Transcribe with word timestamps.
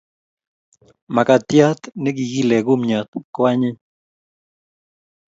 Makatiat 1.15 1.81
ne 2.01 2.09
kikiile 2.17 2.57
kumnyat 2.65 3.09
ko 3.33 3.41
anyiny 3.49 3.79